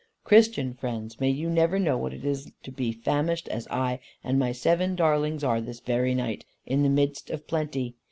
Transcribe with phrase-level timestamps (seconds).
[0.23, 4.39] Christian friends, may you never know what it is to be famished as I and
[4.39, 7.93] my seven darlings are this very night, in the midst of plenty.